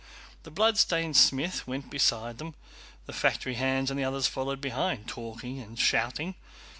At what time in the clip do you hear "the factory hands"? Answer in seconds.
3.05-3.91